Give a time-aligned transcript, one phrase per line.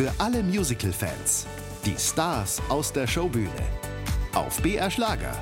[0.00, 1.46] Für alle Musical-Fans.
[1.84, 3.50] Die Stars aus der Showbühne.
[4.32, 5.36] Auf BR Schlager.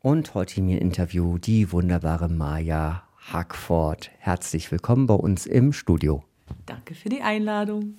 [0.00, 4.10] Und heute in mir Interview die wunderbare Maja Hackford.
[4.18, 6.24] Herzlich willkommen bei uns im Studio.
[6.66, 7.94] Danke für die Einladung.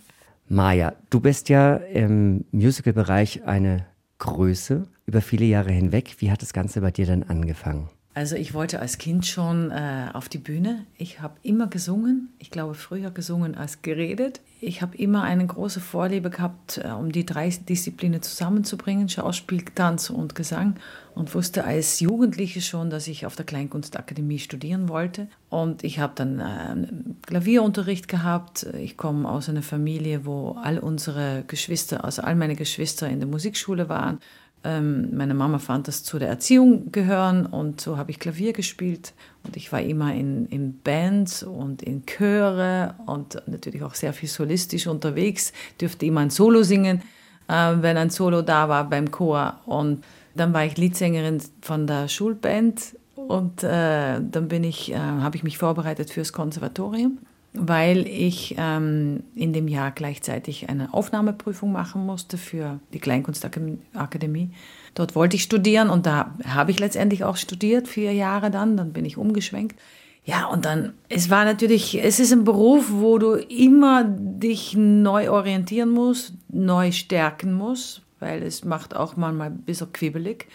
[0.50, 3.86] Maja, du bist ja im Musical-Bereich eine
[4.18, 6.18] Größe über viele Jahre hinweg.
[6.20, 7.88] Wie hat das Ganze bei dir denn angefangen?
[8.16, 10.86] Also ich wollte als Kind schon äh, auf die Bühne.
[10.98, 12.30] Ich habe immer gesungen.
[12.40, 14.40] Ich glaube, früher gesungen als geredet.
[14.62, 20.10] Ich habe immer eine große Vorliebe gehabt, äh, um die drei Disziplinen zusammenzubringen, Schauspiel, Tanz
[20.10, 20.76] und Gesang.
[21.14, 25.28] Und wusste als Jugendliche schon, dass ich auf der Kleinkunstakademie studieren wollte.
[25.50, 26.88] Und ich habe dann äh,
[27.28, 28.66] Klavierunterricht gehabt.
[28.80, 33.28] Ich komme aus einer Familie, wo all unsere Geschwister, also all meine Geschwister in der
[33.28, 34.20] Musikschule waren.
[34.66, 39.14] Ähm, meine Mama fand das zu der Erziehung gehören und so habe ich Klavier gespielt.
[39.44, 44.28] Und ich war immer in, in Bands und in Chöre und natürlich auch sehr viel
[44.28, 47.04] solistisch unterwegs, dürfte immer ein Solo singen,
[47.48, 49.60] äh, wenn ein Solo da war beim Chor.
[49.68, 55.60] Und dann war ich Leadsängerin von der Schulband und äh, dann äh, habe ich mich
[55.60, 57.20] vorbereitet fürs Konservatorium
[57.58, 64.52] weil ich ähm, in dem Jahr gleichzeitig eine Aufnahmeprüfung machen musste für die Kleinkunstakademie.
[64.94, 68.94] Dort wollte ich studieren und da habe ich letztendlich auch studiert, vier Jahre dann, dann
[68.94, 69.80] bin ich umgeschwenkt.
[70.24, 75.30] Ja, und dann, es war natürlich, es ist ein Beruf, wo du immer dich neu
[75.30, 80.48] orientieren musst, neu stärken musst, weil es macht auch manchmal ein bisschen quibbelig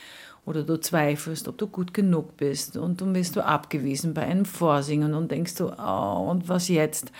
[0.51, 4.45] oder du zweifelst, ob du gut genug bist und dann wirst du abgewiesen bei einem
[4.45, 7.13] Vorsingen und denkst du, oh, und was jetzt?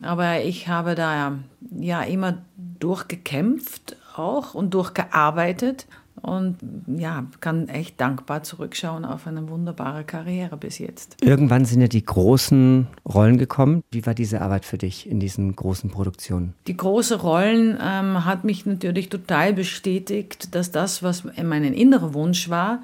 [0.00, 1.38] Aber ich habe da
[1.78, 5.86] ja immer durchgekämpft auch und durchgearbeitet
[6.22, 6.56] und
[6.86, 11.16] ja, kann echt dankbar zurückschauen auf eine wunderbare Karriere bis jetzt.
[11.20, 13.82] Irgendwann sind ja die großen Rollen gekommen.
[13.90, 16.54] Wie war diese Arbeit für dich in diesen großen Produktionen?
[16.66, 22.48] Die großen Rollen ähm, hat mich natürlich total bestätigt, dass das, was mein innerer Wunsch
[22.48, 22.82] war,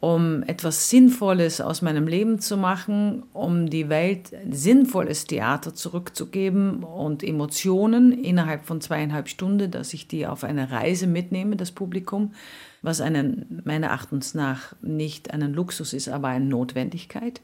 [0.00, 7.24] um etwas Sinnvolles aus meinem Leben zu machen, um die Welt sinnvolles Theater zurückzugeben und
[7.24, 12.32] Emotionen innerhalb von zweieinhalb Stunden, dass ich die auf eine Reise mitnehme, das Publikum,
[12.80, 17.40] was einen, meiner Erachtens nach nicht ein Luxus ist, aber eine Notwendigkeit.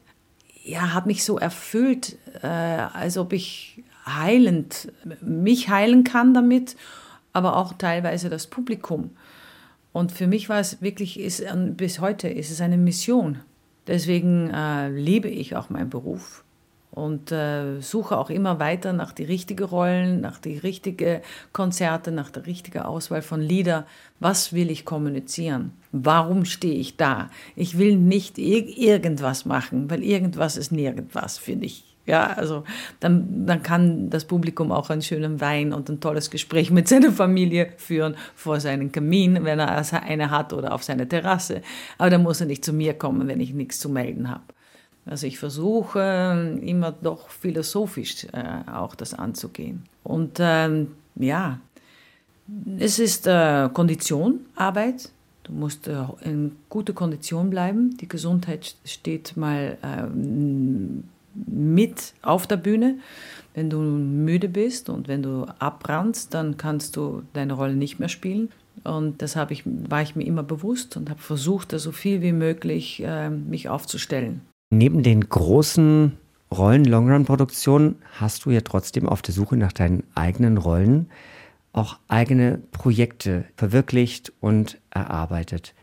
[0.63, 6.77] Ja, hat mich so erfüllt, äh, als ob ich heilend mich heilen kann damit,
[7.33, 9.11] aber auch teilweise das Publikum.
[9.95, 11.41] Und für mich war es wirklich, ist,
[11.77, 13.39] bis heute ist es eine Mission.
[13.87, 16.43] Deswegen äh, liebe ich auch meinen Beruf
[16.91, 21.21] und äh, suche auch immer weiter nach die richtigen Rollen, nach die richtigen
[21.53, 23.87] Konzerte, nach der richtigen Auswahl von Lieder.
[24.19, 25.71] Was will ich kommunizieren?
[25.93, 27.29] Warum stehe ich da?
[27.55, 31.94] Ich will nicht irgendwas machen, weil irgendwas ist nirgendwas, finde ich.
[32.05, 32.63] Ja, also
[32.99, 37.11] dann, dann kann das Publikum auch einen schönen Wein und ein tolles Gespräch mit seiner
[37.11, 41.61] Familie führen vor seinem Kamin, wenn er eine hat oder auf seiner Terrasse.
[41.97, 44.43] Aber dann muss er nicht zu mir kommen, wenn ich nichts zu melden habe.
[45.07, 49.83] Also ich versuche immer doch philosophisch äh, auch das anzugehen.
[50.03, 51.59] Und ähm, ja,
[52.77, 55.09] es ist äh, Kondition, Arbeit.
[55.43, 57.97] Du musst äh, in guter Kondition bleiben.
[57.97, 61.03] Die Gesundheit steht mal ähm,
[61.35, 62.99] mit auf der Bühne.
[63.53, 68.09] Wenn du müde bist und wenn du abbrannst, dann kannst du deine Rolle nicht mehr
[68.09, 68.49] spielen.
[68.83, 72.33] Und das ich, war ich mir immer bewusst und habe versucht, da so viel wie
[72.33, 74.41] möglich äh, mich aufzustellen.
[74.71, 76.17] Neben den großen
[76.51, 81.09] Rollen Longrun-Produktionen hast du ja trotzdem auf der Suche nach deinen eigenen Rollen
[81.75, 85.73] auch eigene Projekte verwirklicht und erarbeitet.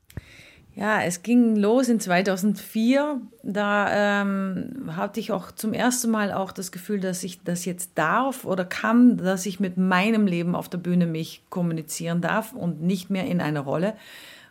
[0.75, 3.21] Ja, es ging los in 2004.
[3.43, 7.91] Da ähm, hatte ich auch zum ersten Mal auch das Gefühl, dass ich das jetzt
[7.97, 12.83] darf oder kann, dass ich mit meinem Leben auf der Bühne mich kommunizieren darf und
[12.83, 13.95] nicht mehr in einer Rolle.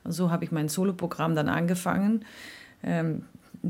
[0.03, 2.23] Und so habe ich mein Soloprogramm dann angefangen.
[2.83, 3.23] Ähm,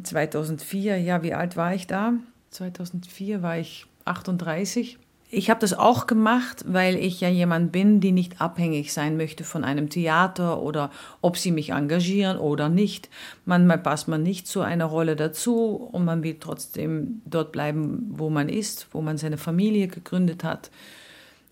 [0.04, 2.14] 2004, ja, wie alt war ich da?
[2.50, 4.98] 2004 war ich 38
[5.34, 9.46] ich habe das auch gemacht, weil ich ja jemand bin, die nicht abhängig sein möchte
[9.46, 10.92] von einem Theater oder
[11.22, 13.10] ob sie mich engagieren oder nicht.
[13.46, 18.30] Manchmal passt man nicht zu einer Rolle dazu und man will trotzdem dort bleiben, wo
[18.30, 20.70] man ist, wo man seine Familie gegründet hat.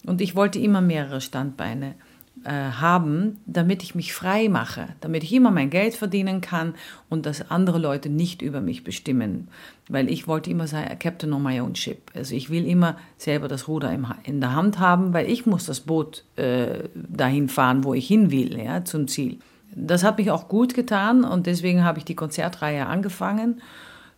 [0.06, 1.96] Und ich wollte immer mehrere Standbeine
[2.44, 6.76] äh, haben, damit ich mich frei mache, damit ich immer mein Geld verdienen kann
[7.10, 9.48] und dass andere Leute nicht über mich bestimmen.
[9.88, 12.12] Weil ich wollte immer sein, Captain on my own ship.
[12.16, 15.66] Also ich will immer selber das Ruder im, in der Hand haben, weil ich muss
[15.66, 19.40] das Boot äh, dahin fahren, wo ich hin will, ja, zum Ziel.
[19.76, 23.62] Das hat mich auch gut getan und deswegen habe ich die Konzertreihe angefangen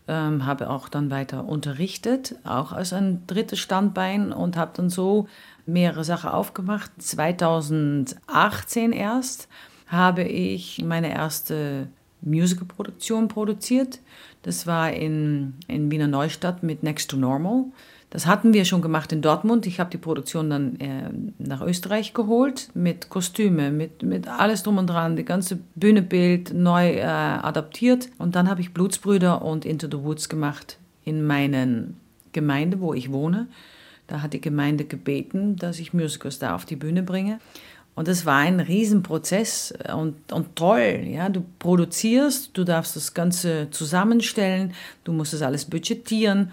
[0.07, 5.27] ähm, habe auch dann weiter unterrichtet, auch als ein drittes Standbein und habe dann so
[5.65, 6.91] mehrere Sachen aufgemacht.
[6.99, 9.47] 2018 erst
[9.87, 11.87] habe ich meine erste
[12.21, 13.99] Musicalproduktion produziert.
[14.43, 17.65] Das war in, in Wiener Neustadt mit Next to Normal.
[18.11, 19.65] Das hatten wir schon gemacht in Dortmund.
[19.65, 21.09] Ich habe die Produktion dann äh,
[21.39, 26.89] nach Österreich geholt mit Kostüme, mit, mit alles drum und dran, die ganze Bühnebild neu
[26.97, 28.09] äh, adaptiert.
[28.17, 31.95] Und dann habe ich Blutsbrüder und Into the Woods gemacht in meinen
[32.33, 33.47] Gemeinde, wo ich wohne.
[34.07, 37.39] Da hat die Gemeinde gebeten, dass ich Musicals da auf die Bühne bringe.
[37.95, 41.05] Und das war ein Riesenprozess und, und toll.
[41.05, 41.29] Ja?
[41.29, 44.73] Du produzierst, du darfst das Ganze zusammenstellen,
[45.05, 46.51] du musst das alles budgetieren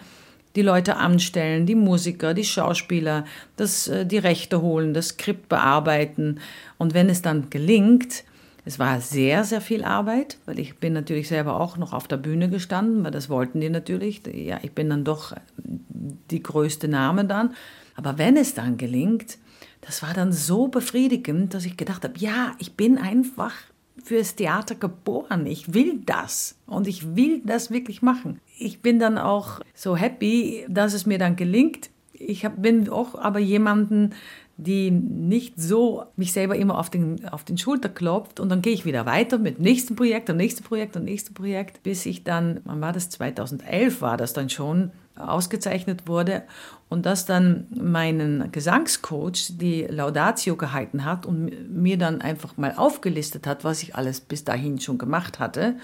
[0.57, 3.25] die Leute anstellen, die Musiker, die Schauspieler,
[3.57, 6.41] das, äh, die Rechte holen, das Skript bearbeiten.
[6.79, 8.25] Und wenn es dann gelingt,
[8.65, 12.19] es war sehr, sehr viel Arbeit, weil ich bin natürlich selber auch noch auf der
[12.19, 14.21] Bühne gestanden, weil das wollten die natürlich.
[14.31, 17.55] Ja, ich bin dann doch die größte Name dann.
[17.95, 19.39] Aber wenn es dann gelingt,
[19.81, 23.55] das war dann so befriedigend, dass ich gedacht habe, ja, ich bin einfach
[24.03, 25.47] fürs Theater geboren.
[25.47, 28.41] Ich will das und ich will das wirklich machen.
[28.59, 31.91] Ich bin dann auch so happy, dass es mir dann gelingt.
[32.13, 34.15] Ich hab, bin auch aber jemanden,
[34.59, 38.73] die nicht so mich selber immer auf den, auf den Schulter klopft und dann gehe
[38.73, 42.61] ich wieder weiter mit nächstem Projekt und nächstem Projekt und nächstem Projekt, bis ich dann,
[42.65, 46.43] wann war das, 2011 war das dann schon, ausgezeichnet wurde
[46.89, 53.47] und das dann meinen Gesangscoach die Laudatio gehalten hat und mir dann einfach mal aufgelistet
[53.47, 55.77] hat, was ich alles bis dahin schon gemacht hatte.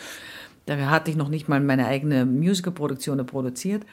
[0.66, 3.84] Da hatte ich noch nicht mal meine eigene Musicalproduktion produziert.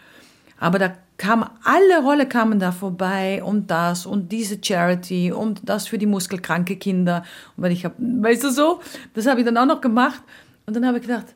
[0.58, 5.88] Aber da kam, alle Rolle kamen da vorbei und das und diese Charity und das
[5.88, 7.24] für die muskelkranke Kinder.
[7.58, 8.80] Und weil ich habe, weißt du so,
[9.16, 10.22] das habe ich dann auch noch gemacht.
[10.68, 11.36] Und dann habe ich gedacht,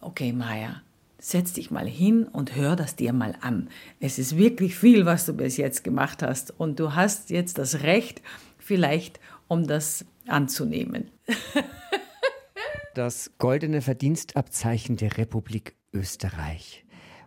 [0.00, 0.82] okay, Maya,
[1.28, 3.68] setz dich mal hin und hör das dir mal an.
[4.00, 7.82] Es ist wirklich viel, was du bis jetzt gemacht hast und du hast jetzt das
[7.82, 8.22] Recht,
[8.56, 11.10] vielleicht, um das anzunehmen.
[12.94, 16.86] das goldene Verdienstabzeichen der Republik Österreich.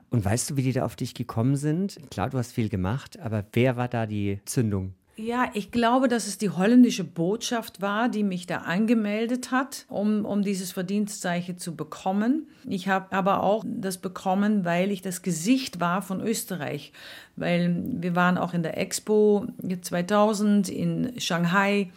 [0.09, 1.99] Und weißt du, wie die da auf dich gekommen sind?
[2.09, 4.95] Klar, du hast viel gemacht, aber wer war da die Zündung?
[5.17, 10.25] Ja, ich glaube, dass es die holländische Botschaft war, die mich da angemeldet hat, um,
[10.25, 12.47] um dieses Verdienstzeichen zu bekommen.
[12.67, 16.93] Ich habe aber auch das bekommen, weil ich das Gesicht war von Österreich.
[17.35, 19.45] Weil wir waren auch in der Expo
[19.81, 21.91] 2000 in Shanghai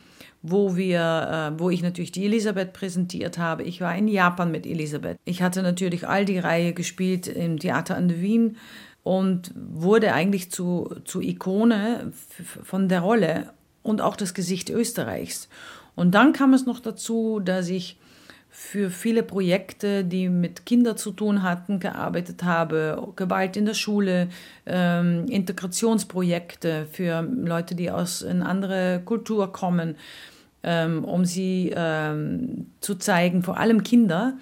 [0.46, 3.62] wo wir, äh, wo ich natürlich die Elisabeth präsentiert habe.
[3.62, 5.17] Ich war in Japan mit Elisabeth.
[5.25, 8.58] Ich hatte natürlich all die Reihe gespielt im Theater an der Wien
[9.04, 12.12] und wurde eigentlich zu, zu Ikone
[12.62, 13.52] von der Rolle
[13.82, 15.48] und auch das Gesicht Österreichs.
[15.94, 17.98] Und dann kam es noch dazu, dass ich
[18.56, 23.12] für viele Projekte, die mit Kindern zu tun hatten, gearbeitet habe.
[23.16, 24.28] Gewalt in der Schule,
[24.64, 29.96] ähm, Integrationsprojekte für Leute, die aus einer anderen Kultur kommen,
[30.62, 34.34] ähm, um sie ähm, zu zeigen, vor allem Kinder,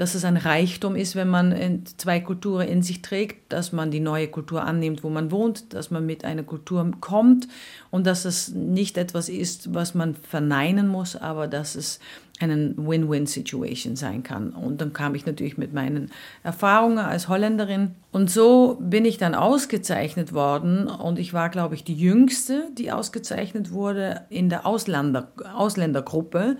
[0.00, 4.00] dass es ein Reichtum ist, wenn man zwei Kulturen in sich trägt, dass man die
[4.00, 7.48] neue Kultur annimmt, wo man wohnt, dass man mit einer Kultur kommt
[7.90, 12.00] und dass es nicht etwas ist, was man verneinen muss, aber dass es
[12.38, 14.52] eine Win-Win-Situation sein kann.
[14.54, 16.10] Und dann kam ich natürlich mit meinen
[16.42, 17.94] Erfahrungen als Holländerin.
[18.10, 20.86] Und so bin ich dann ausgezeichnet worden.
[20.88, 26.56] Und ich war, glaube ich, die jüngste, die ausgezeichnet wurde in der Ausländer, Ausländergruppe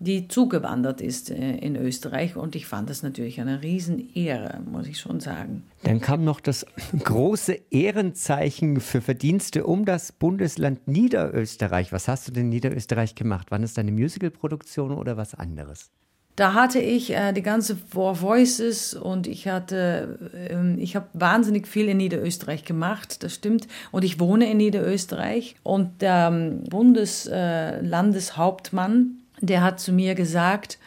[0.00, 2.34] die zugewandert ist äh, in Österreich.
[2.34, 5.64] Und ich fand das natürlich eine Riesenehre, muss ich schon sagen.
[5.82, 6.64] Dann kam noch das
[7.04, 11.92] große Ehrenzeichen für Verdienste um das Bundesland Niederösterreich.
[11.92, 13.50] Was hast du denn in Niederösterreich gemacht?
[13.50, 15.90] War es deine Musicalproduktion oder was anderes?
[16.36, 21.68] Da hatte ich äh, die ganze Four Voices und ich hatte, ähm, ich habe wahnsinnig
[21.68, 23.68] viel in Niederösterreich gemacht, das stimmt.
[23.90, 30.78] Und ich wohne in Niederösterreich und der ähm, Bundeslandeshauptmann der hat zu mir gesagt,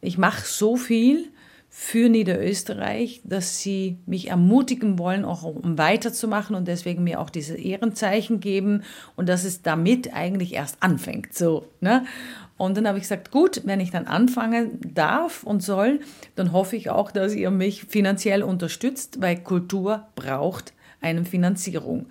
[0.00, 1.30] ich mache so viel
[1.70, 7.56] für Niederösterreich, dass sie mich ermutigen wollen, auch um weiterzumachen und deswegen mir auch diese
[7.56, 8.82] Ehrenzeichen geben
[9.16, 11.34] und dass es damit eigentlich erst anfängt.
[11.34, 12.04] So, ne?
[12.56, 16.00] Und dann habe ich gesagt, gut, wenn ich dann anfangen darf und soll,
[16.34, 22.06] dann hoffe ich auch, dass ihr mich finanziell unterstützt, weil Kultur braucht eine Finanzierung.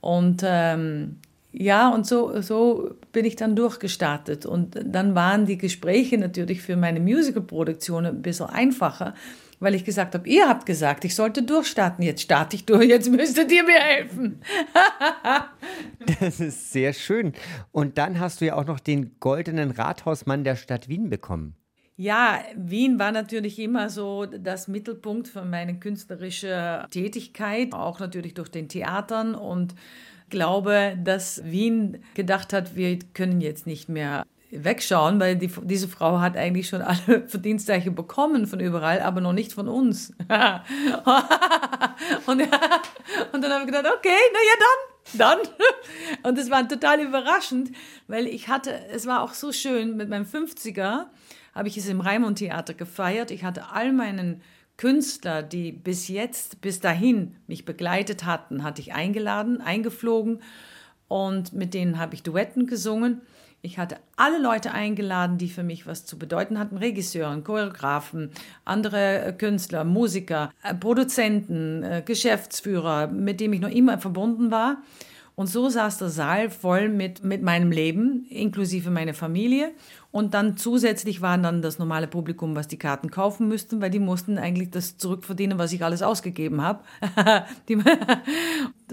[0.00, 1.16] Und ähm,
[1.56, 4.44] ja, und so, so bin ich dann durchgestartet.
[4.44, 9.14] Und dann waren die Gespräche natürlich für meine Musicalproduktion ein bisschen einfacher,
[9.60, 12.04] weil ich gesagt habe, ihr habt gesagt, ich sollte durchstarten.
[12.04, 14.40] Jetzt starte ich durch, jetzt müsstet ihr mir helfen.
[16.20, 17.32] das ist sehr schön.
[17.70, 21.54] Und dann hast du ja auch noch den goldenen Rathausmann der Stadt Wien bekommen.
[21.96, 28.48] Ja, Wien war natürlich immer so das Mittelpunkt von meiner künstlerischen Tätigkeit, auch natürlich durch
[28.48, 29.76] den Theatern und
[30.30, 36.20] glaube, dass Wien gedacht hat, wir können jetzt nicht mehr wegschauen, weil die, diese Frau
[36.20, 40.10] hat eigentlich schon alle Verdienstzeichen bekommen von überall, aber noch nicht von uns.
[40.26, 40.28] und,
[42.28, 42.40] und
[43.42, 44.78] dann habe ich gedacht, okay, na ja, dann,
[45.18, 45.38] dann.
[46.22, 47.72] Und es war total überraschend,
[48.08, 51.06] weil ich hatte, es war auch so schön, mit meinem 50er
[51.54, 53.30] habe ich es im Raimund Theater gefeiert.
[53.30, 54.40] Ich hatte all meinen
[54.76, 60.40] Künstler, die bis jetzt, bis dahin mich begleitet hatten, hatte ich eingeladen, eingeflogen
[61.08, 63.20] und mit denen habe ich Duetten gesungen.
[63.62, 66.76] Ich hatte alle Leute eingeladen, die für mich was zu bedeuten hatten.
[66.76, 68.30] Regisseuren, Choreografen,
[68.66, 74.82] andere äh, Künstler, Musiker, äh, Produzenten, äh, Geschäftsführer, mit denen ich noch immer verbunden war.
[75.36, 79.72] Und so saß der Saal voll mit, mit meinem Leben, inklusive meine Familie.
[80.12, 83.98] Und dann zusätzlich waren dann das normale Publikum, was die Karten kaufen müssten, weil die
[83.98, 86.84] mussten eigentlich das zurückverdienen, was ich alles ausgegeben habe.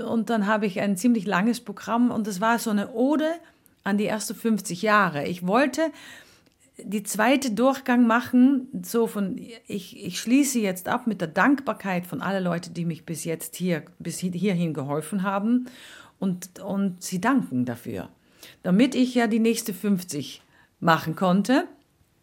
[0.03, 3.29] und dann habe ich ein ziemlich langes Programm und das war so eine Ode
[3.83, 5.27] an die ersten 50 Jahre.
[5.27, 5.91] Ich wollte
[6.83, 12.21] die zweite Durchgang machen, so von, ich, ich schließe jetzt ab mit der Dankbarkeit von
[12.21, 15.67] allen Leuten, die mich bis jetzt hier, bis hierhin geholfen haben
[16.21, 18.09] und, und sie danken dafür.
[18.63, 20.41] Damit ich ja die nächste 50
[20.79, 21.65] machen konnte.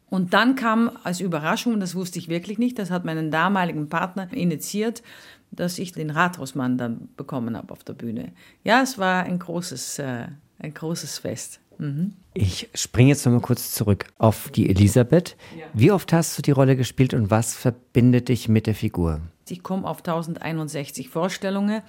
[0.08, 4.32] Und dann kam als Überraschung, das wusste ich wirklich nicht, das hat meinen damaligen Partner
[4.32, 5.02] initiiert,
[5.50, 8.32] dass ich den Rathausmann dann bekommen habe auf der Bühne.
[8.64, 10.28] Ja, es war ein großes, äh,
[10.60, 11.60] ein großes Fest.
[11.78, 12.14] Mhm.
[12.34, 15.36] Ich springe jetzt nochmal kurz zurück auf die Elisabeth.
[15.58, 15.66] Ja.
[15.74, 19.20] Wie oft hast du die Rolle gespielt und was verbindet dich mit der Figur?
[19.50, 21.82] Ich komme auf 1061 Vorstellungen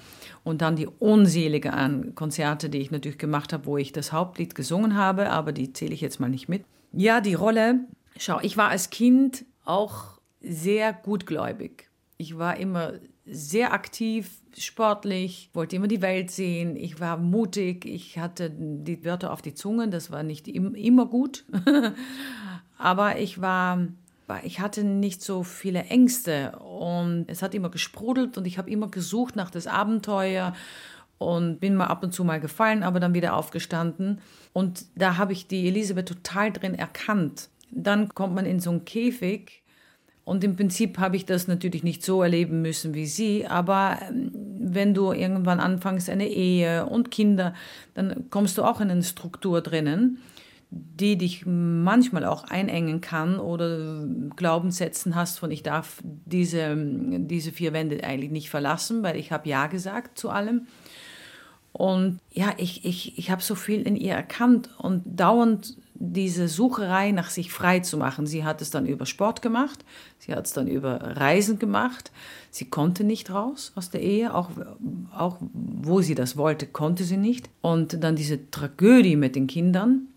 [0.43, 4.55] und dann die unzählige an Konzerte, die ich natürlich gemacht habe, wo ich das Hauptlied
[4.55, 6.63] gesungen habe, aber die zähle ich jetzt mal nicht mit.
[6.91, 7.81] Ja, die Rolle,
[8.17, 11.89] schau, ich war als Kind auch sehr gutgläubig.
[12.17, 12.93] Ich war immer
[13.25, 16.75] sehr aktiv, sportlich, wollte immer die Welt sehen.
[16.75, 21.45] Ich war mutig, ich hatte die Wörter auf die Zunge, das war nicht immer gut.
[22.77, 23.87] Aber ich war,
[24.43, 28.89] ich hatte nicht so viele Ängste und es hat immer gesprudelt und ich habe immer
[28.89, 30.53] gesucht nach das Abenteuer
[31.17, 34.21] und bin mal ab und zu mal gefallen, aber dann wieder aufgestanden.
[34.53, 37.49] Und da habe ich die Elisabeth total drin erkannt.
[37.71, 39.61] Dann kommt man in so einen Käfig
[40.29, 44.31] und im Prinzip habe ich das natürlich nicht so erleben müssen wie sie, aber ähm,
[44.59, 47.55] wenn du irgendwann anfängst, eine Ehe und Kinder,
[47.95, 50.19] dann kommst du auch in eine Struktur drinnen,
[50.71, 57.73] die dich manchmal auch einengen kann oder Glaubenssätzen hast von, ich darf diese, diese vier
[57.73, 60.67] Wände eigentlich nicht verlassen, weil ich habe Ja gesagt zu allem.
[61.71, 67.11] Und ja, ich, ich, ich habe so viel in ihr erkannt und dauernd diese Sucherei
[67.11, 68.25] nach sich frei zu machen.
[68.25, 69.83] Sie hat es dann über Sport gemacht,
[70.17, 72.11] sie hat es dann über Reisen gemacht.
[72.51, 74.49] Sie konnte nicht raus aus der Ehe, auch,
[75.15, 77.49] auch wo sie das wollte, konnte sie nicht.
[77.61, 80.08] Und dann diese Tragödie mit den Kindern,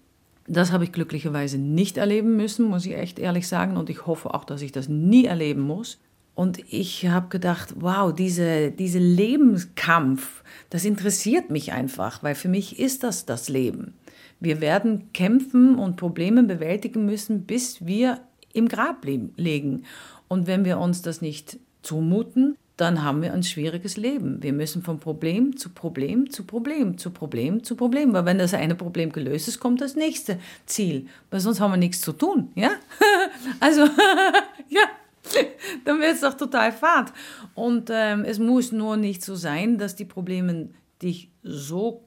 [0.46, 3.76] das habe ich glücklicherweise nicht erleben müssen, muss ich echt ehrlich sagen.
[3.76, 5.98] Und ich hoffe auch, dass ich das nie erleben muss.
[6.34, 12.78] Und ich habe gedacht, wow, diese, diese Lebenskampf, das interessiert mich einfach, weil für mich
[12.78, 13.94] ist das das Leben.
[14.40, 18.20] Wir werden kämpfen und Probleme bewältigen müssen, bis wir
[18.54, 19.84] im Grab legen.
[20.26, 24.42] Und wenn wir uns das nicht zumuten, dann haben wir ein schwieriges Leben.
[24.42, 28.12] Wir müssen von Problem zu Problem zu Problem zu Problem zu Problem.
[28.12, 31.06] Weil wenn das eine Problem gelöst ist, kommt das nächste Ziel.
[31.30, 32.50] Weil sonst haben wir nichts zu tun.
[32.54, 32.70] Ja?
[33.60, 33.82] also,
[34.68, 34.82] ja.
[35.84, 37.12] Dann wird es doch total fad.
[37.54, 42.02] Und ähm, es muss nur nicht so sein, dass die Probleme dich so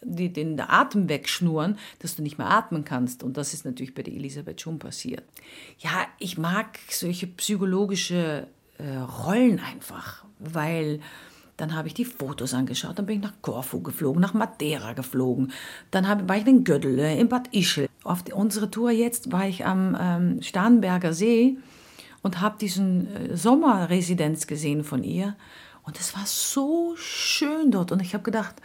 [0.00, 3.22] die den Atem wegschnurren, dass du nicht mehr atmen kannst.
[3.22, 5.24] Und das ist natürlich bei der Elisabeth schon passiert.
[5.78, 8.46] Ja, ich mag solche psychologische
[8.78, 11.00] äh, Rollen einfach, weil
[11.56, 15.52] dann habe ich die Fotos angeschaut, dann bin ich nach Korfu geflogen, nach Madeira geflogen,
[15.90, 17.88] dann hab, war ich in Gödele, in Bad Ischl.
[18.04, 21.58] Auf die, unsere Tour jetzt war ich am ähm, Starnberger See
[22.22, 25.36] und habe diesen äh, Sommerresidenz gesehen von ihr.
[25.82, 27.92] Und es war so schön dort.
[27.92, 28.56] Und ich habe gedacht,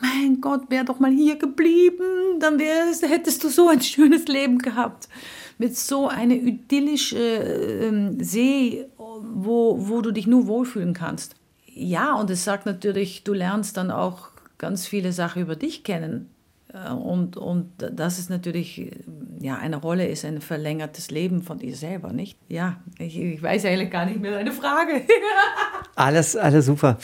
[0.00, 4.58] mein Gott, wär doch mal hier geblieben, dann wärst, hättest du so ein schönes Leben
[4.58, 5.08] gehabt.
[5.56, 8.86] Mit so einer idyllischen äh, See,
[9.22, 11.34] wo, wo du dich nur wohlfühlen kannst.
[11.66, 14.28] Ja, und es sagt natürlich, du lernst dann auch
[14.58, 16.30] ganz viele Sachen über dich kennen.
[16.72, 18.92] Äh, und, und das ist natürlich,
[19.40, 22.38] ja, eine Rolle ist ein verlängertes Leben von dir selber, nicht?
[22.48, 25.02] Ja, ich, ich weiß eigentlich gar nicht mehr deine Frage.
[25.94, 26.98] alles, alles super.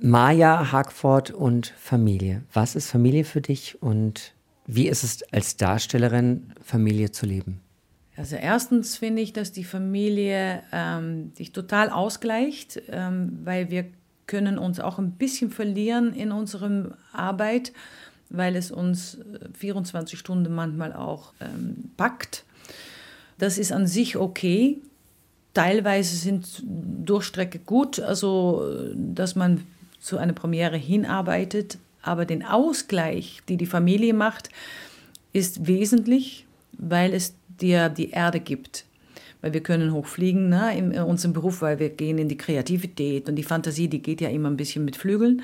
[0.00, 2.42] Maja, Hagford und Familie.
[2.52, 4.34] Was ist Familie für dich und
[4.66, 7.60] wie ist es als Darstellerin, Familie zu leben?
[8.16, 13.86] Also erstens finde ich, dass die Familie ähm, sich total ausgleicht, ähm, weil wir
[14.26, 17.72] können uns auch ein bisschen verlieren in unserer Arbeit,
[18.30, 19.18] weil es uns
[19.58, 22.44] 24 äh, Stunden manchmal auch ähm, packt.
[23.38, 24.78] Das ist an sich okay.
[25.52, 29.64] Teilweise sind Durchstrecke gut, also dass man
[30.00, 34.50] zu einer Premiere hinarbeitet, aber den Ausgleich, die die Familie macht,
[35.32, 38.84] ist wesentlich, weil es dir die Erde gibt.
[39.40, 43.36] Weil wir können hochfliegen ne, in unserem Beruf, weil wir gehen in die Kreativität und
[43.36, 45.42] die Fantasie, die geht ja immer ein bisschen mit Flügeln.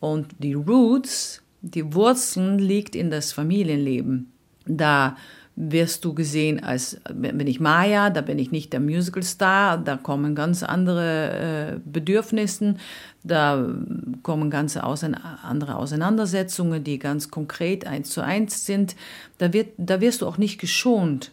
[0.00, 4.32] Und die Roots, die Wurzeln liegt in das Familienleben.
[4.66, 5.16] Da
[5.56, 10.34] wirst du gesehen als, bin ich Maya, da bin ich nicht der Musicalstar, da kommen
[10.34, 12.74] ganz andere äh, Bedürfnisse,
[13.24, 13.66] da
[14.22, 18.96] kommen ganz ausein andere Auseinandersetzungen, die ganz konkret eins zu eins sind.
[19.38, 21.32] Da, wird, da wirst du auch nicht geschont.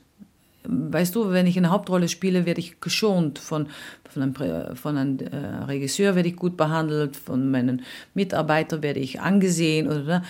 [0.66, 3.38] Weißt du, wenn ich eine Hauptrolle spiele, werde ich geschont.
[3.38, 3.68] Von,
[4.10, 7.82] von einem, von einem äh, Regisseur werde ich gut behandelt, von meinen
[8.14, 9.88] Mitarbeitern werde ich angesehen.
[9.88, 10.24] Oder,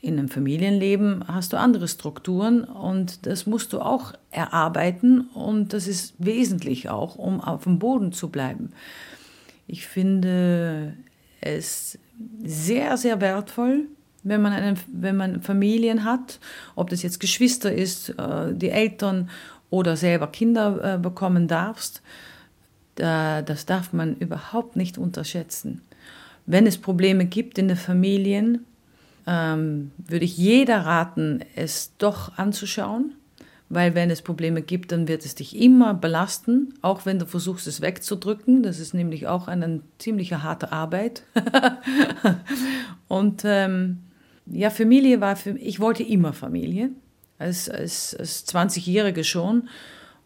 [0.00, 5.88] in einem Familienleben hast du andere Strukturen und das musst du auch erarbeiten und das
[5.88, 8.72] ist wesentlich auch, um auf dem Boden zu bleiben.
[9.66, 10.94] Ich finde
[11.40, 11.98] es
[12.44, 13.86] sehr, sehr wertvoll,
[14.22, 16.40] wenn man, eine, wenn man Familien hat,
[16.74, 19.30] ob das jetzt Geschwister ist, äh, die Eltern
[19.70, 22.02] oder selber Kinder äh, bekommen darfst.
[22.94, 25.82] Das darf man überhaupt nicht unterschätzen.
[26.46, 28.64] Wenn es Probleme gibt in den Familien,
[29.26, 33.14] ähm, würde ich jeder raten, es doch anzuschauen,
[33.68, 37.66] weil wenn es Probleme gibt, dann wird es dich immer belasten, auch wenn du versuchst,
[37.66, 38.62] es wegzudrücken.
[38.62, 41.24] Das ist nämlich auch eine ziemlich harte Arbeit.
[43.08, 43.98] und ähm,
[44.46, 46.90] ja, Familie war für ich wollte immer Familie,
[47.38, 49.68] als, als, als 20-Jährige schon.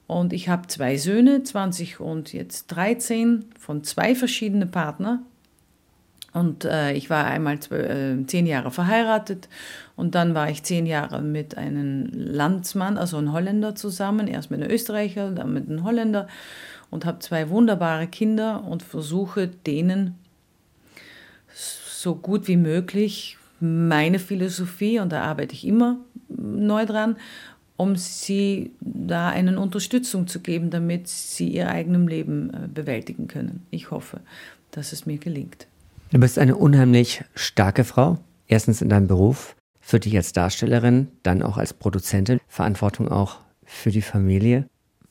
[0.07, 5.25] Und ich habe zwei Söhne, 20 und jetzt 13, von zwei verschiedenen Partnern.
[6.33, 9.49] Und äh, ich war einmal äh, zehn Jahre verheiratet
[9.97, 14.62] und dann war ich zehn Jahre mit einem Landsmann, also einem Holländer zusammen, erst mit
[14.62, 16.29] einem Österreicher, dann mit einem Holländer
[16.90, 20.14] und habe zwei wunderbare Kinder und versuche denen
[21.53, 27.16] so gut wie möglich meine Philosophie, und da arbeite ich immer neu dran,
[27.77, 33.66] um sie da eine Unterstützung zu geben, damit sie ihr eigenes Leben äh, bewältigen können.
[33.71, 34.21] Ich hoffe,
[34.71, 35.66] dass es mir gelingt.
[36.12, 38.18] Du bist eine unheimlich starke Frau.
[38.49, 43.92] Erstens in deinem Beruf, für dich als Darstellerin, dann auch als Produzentin, Verantwortung auch für
[43.92, 44.68] die Familie.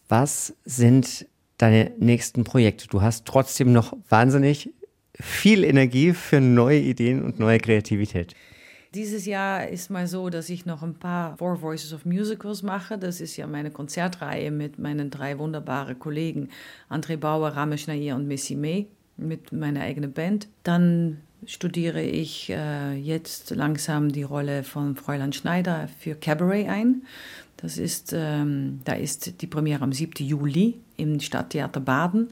[0.10, 1.26] Was sind
[1.58, 2.88] deine nächsten Projekte?
[2.88, 4.74] Du hast trotzdem noch wahnsinnig
[5.14, 8.36] viel Energie für neue Ideen und neue Kreativität.
[8.94, 12.98] Dieses Jahr ist mal so, dass ich noch ein paar Four Voices of Musicals mache.
[12.98, 16.50] Das ist ja meine Konzertreihe mit meinen drei wunderbaren Kollegen
[16.90, 18.88] André Bauer, Ramesh Nair und Missy May
[19.20, 20.48] mit meiner eigenen Band.
[20.64, 27.04] Dann studiere ich äh, jetzt langsam die Rolle von Fräulein Schneider für Cabaret ein.
[27.58, 30.26] Das ist, ähm, da ist die Premiere am 7.
[30.26, 32.30] Juli im Stadttheater Baden.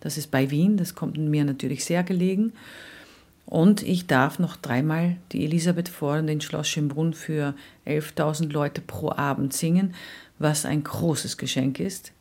[0.00, 0.76] Das ist bei Wien.
[0.76, 2.52] Das kommt mir natürlich sehr gelegen.
[3.44, 7.54] Und ich darf noch dreimal die Elisabeth vor den Schloss Schönbrunn für
[7.86, 9.94] 11.000 Leute pro Abend singen,
[10.38, 12.12] was ein großes Geschenk ist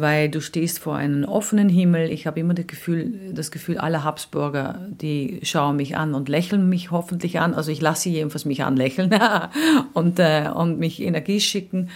[0.00, 2.10] weil du stehst vor einem offenen Himmel.
[2.12, 6.68] Ich habe immer das Gefühl, das Gefühl, alle Habsburger, die schauen mich an und lächeln
[6.68, 7.52] mich hoffentlich an.
[7.52, 9.12] Also ich lasse sie jedenfalls mich anlächeln
[9.94, 11.90] und, äh, und mich Energie schicken.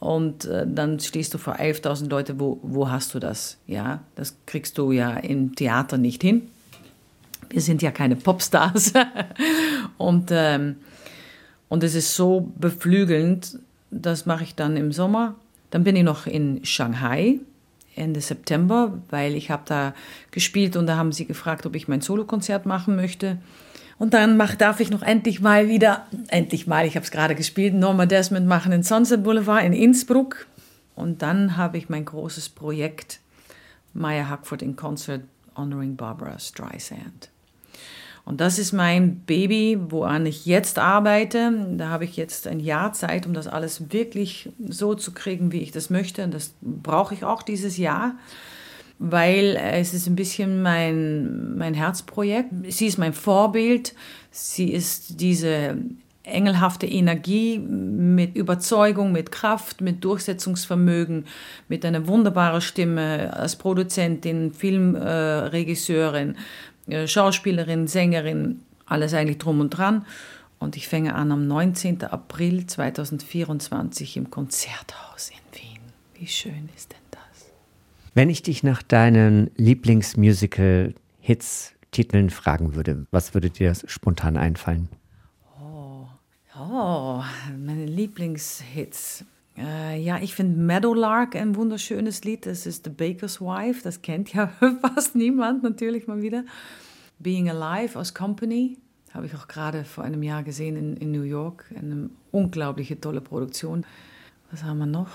[0.00, 3.58] Und äh, dann stehst du vor 11.000 Leute, wo, wo hast du das?
[3.68, 6.48] Ja, das kriegst du ja im Theater nicht hin.
[7.50, 8.94] Wir sind ja keine Popstars.
[9.96, 10.76] und, ähm,
[11.68, 13.60] und es ist so beflügelnd,
[13.92, 15.36] das mache ich dann im Sommer
[15.74, 17.40] dann bin ich noch in Shanghai
[17.96, 19.92] Ende September, weil ich habe da
[20.30, 23.38] gespielt und da haben sie gefragt, ob ich mein Solokonzert machen möchte.
[23.98, 27.34] Und dann mach, darf ich noch endlich mal wieder, endlich mal, ich habe es gerade
[27.34, 30.46] gespielt, Norma Desmond machen in Sunset Boulevard in Innsbruck.
[30.94, 33.18] Und dann habe ich mein großes Projekt
[33.94, 35.24] Maya Hackford in Concert
[35.56, 37.30] Honoring Barbara Streisand.
[38.24, 41.52] Und das ist mein Baby, woran ich jetzt arbeite.
[41.76, 45.60] Da habe ich jetzt ein Jahr Zeit, um das alles wirklich so zu kriegen, wie
[45.60, 46.24] ich das möchte.
[46.24, 48.14] Und das brauche ich auch dieses Jahr,
[48.98, 52.50] weil es ist ein bisschen mein, mein Herzprojekt.
[52.68, 53.94] Sie ist mein Vorbild.
[54.30, 55.76] Sie ist diese
[56.22, 61.26] engelhafte Energie mit Überzeugung, mit Kraft, mit Durchsetzungsvermögen,
[61.68, 66.36] mit einer wunderbaren Stimme als Produzentin, Filmregisseurin,
[67.06, 70.04] Schauspielerin, Sängerin, alles eigentlich drum und dran.
[70.58, 72.02] Und ich fange an am 19.
[72.04, 75.80] April 2024 im Konzerthaus in Wien.
[76.14, 77.20] Wie schön ist denn das?
[78.14, 84.88] Wenn ich dich nach deinen Lieblingsmusical-Hits, Titeln fragen würde, was würde dir spontan einfallen?
[85.60, 86.06] Oh,
[86.58, 87.22] oh
[87.56, 89.24] meine Lieblingshits.
[89.56, 92.46] Äh, ja, ich finde Meadowlark ein wunderschönes Lied.
[92.46, 93.82] Das ist The Baker's Wife.
[93.82, 94.48] Das kennt ja
[94.82, 96.44] fast niemand natürlich mal wieder.
[97.18, 98.78] Being Alive aus Company
[99.12, 101.66] habe ich auch gerade vor einem Jahr gesehen in, in New York.
[101.78, 103.86] Eine unglaubliche tolle Produktion.
[104.50, 105.08] Was haben wir noch?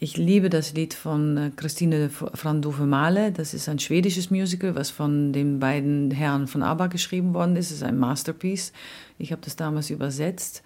[0.00, 3.30] Ich liebe das Lied von äh, Christine Frandove Male.
[3.30, 7.70] Das ist ein schwedisches Musical, was von den beiden Herren von ABBA geschrieben worden ist.
[7.70, 8.72] Es ist ein Masterpiece.
[9.18, 10.64] Ich habe das damals übersetzt.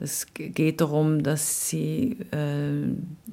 [0.00, 2.88] Das geht darum, dass sie äh,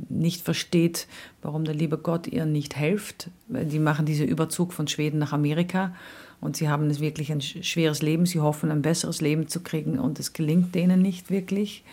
[0.09, 1.07] nicht versteht,
[1.41, 3.29] warum der liebe Gott ihr nicht hilft.
[3.47, 5.95] Die machen diesen Überzug von Schweden nach Amerika
[6.41, 8.25] und sie haben wirklich ein schweres Leben.
[8.25, 11.85] Sie hoffen, ein besseres Leben zu kriegen und es gelingt denen nicht wirklich.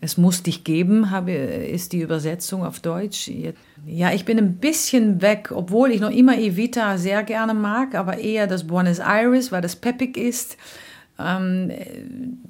[0.00, 3.30] Es muss dich geben, habe, ist die Übersetzung auf Deutsch.
[3.84, 8.16] Ja, ich bin ein bisschen weg, obwohl ich noch immer Evita sehr gerne mag, aber
[8.16, 10.56] eher das Buenos Aires, weil das peppig ist.
[11.18, 11.72] Ähm,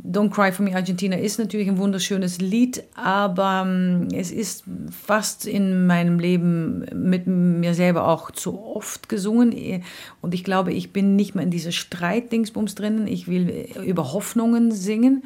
[0.05, 5.47] Don't Cry for Me Argentina ist natürlich ein wunderschönes Lied, aber ähm, es ist fast
[5.47, 9.83] in meinem Leben mit mir selber auch zu oft gesungen.
[10.21, 13.07] Und ich glaube, ich bin nicht mehr in dieser Streitdingsbums drinnen.
[13.07, 15.25] Ich will über Hoffnungen singen.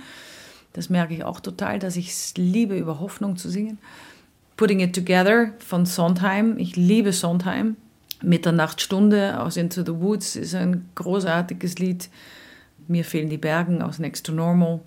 [0.72, 3.78] Das merke ich auch total, dass ich es liebe, über Hoffnung zu singen.
[4.56, 6.58] Putting It Together von Sondheim.
[6.58, 7.76] Ich liebe Sondheim.
[8.22, 12.08] Mitternachtstunde aus Into the Woods ist ein großartiges Lied.
[12.88, 14.80] Mir fehlen die Bergen aus Next to Normal.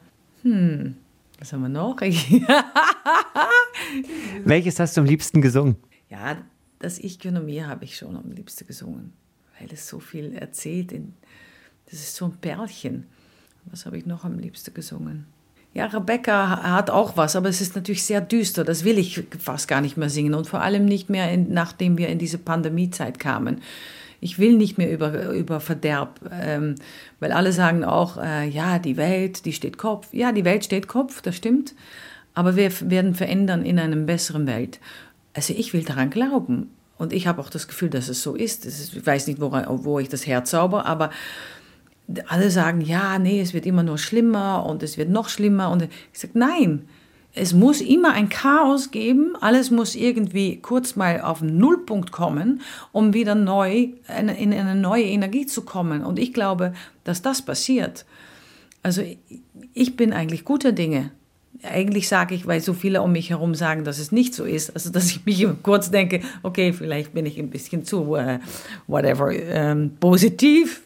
[0.43, 0.95] Hm,
[1.39, 1.97] was haben wir noch?
[4.45, 5.75] Welches hast du am liebsten gesungen?
[6.09, 6.37] Ja,
[6.79, 9.13] das Ich könne mir habe ich schon am liebsten gesungen,
[9.59, 10.91] weil es so viel erzählt.
[10.91, 13.05] das ist so ein Perlchen.
[13.65, 15.25] Was habe ich noch am liebsten gesungen?
[15.73, 18.63] Ja, Rebecca hat auch was, aber es ist natürlich sehr düster.
[18.63, 21.97] Das will ich fast gar nicht mehr singen und vor allem nicht mehr, in, nachdem
[21.97, 23.61] wir in diese Pandemiezeit kamen.
[24.25, 26.73] Ich will nicht mehr über, über Verderb, ähm,
[27.19, 30.07] weil alle sagen auch, äh, ja, die Welt, die steht Kopf.
[30.13, 31.75] Ja, die Welt steht Kopf, das stimmt.
[32.33, 34.79] Aber wir werden verändern in einer besseren Welt.
[35.35, 36.71] Also ich will daran glauben.
[36.97, 38.65] Und ich habe auch das Gefühl, dass es so ist.
[38.65, 41.11] ich weiß nicht, wo, wo ich das herzauber, aber
[42.25, 45.69] alle sagen, ja, nee, es wird immer nur schlimmer und es wird noch schlimmer.
[45.69, 46.89] Und ich sage, nein,
[47.35, 52.61] es muss immer ein Chaos geben, alles muss irgendwie kurz mal auf den Nullpunkt kommen,
[52.93, 56.03] um wieder neu in eine neue Energie zu kommen.
[56.03, 58.05] Und ich glaube, dass das passiert.
[58.83, 59.03] Also
[59.73, 61.11] ich bin eigentlich guter Dinge.
[61.63, 64.73] Eigentlich sage ich, weil so viele um mich herum sagen, dass es nicht so ist,
[64.73, 68.39] also dass ich mich kurz denke, okay, vielleicht bin ich ein bisschen zu, uh,
[68.87, 70.83] whatever, ähm, positiv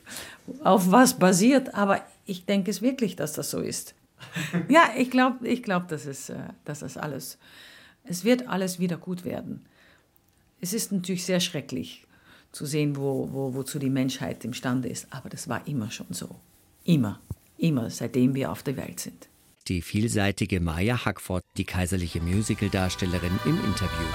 [0.63, 3.93] auf was basiert, aber ich denke es wirklich, dass das so ist.
[4.69, 7.37] ja, ich glaube, ich glaub, dass, es, äh, dass das alles,
[8.03, 9.65] es wird alles wieder gut werden.
[10.61, 12.05] Es ist natürlich sehr schrecklich
[12.51, 16.35] zu sehen, wo, wo, wozu die Menschheit imstande ist, aber das war immer schon so.
[16.83, 17.19] Immer,
[17.57, 19.29] immer, seitdem wir auf der Welt sind.
[19.67, 24.07] Die vielseitige Maya Hackford, die kaiserliche Musicaldarstellerin im Interview.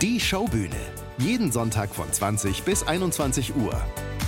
[0.00, 3.74] Die Showbühne jeden Sonntag von 20 bis 21 Uhr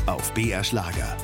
[0.07, 1.17] auf BR Schlager.